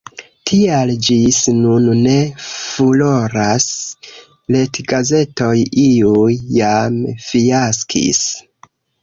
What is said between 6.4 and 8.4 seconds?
jam fiaskis.